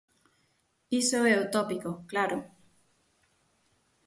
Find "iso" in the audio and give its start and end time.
1.01-1.19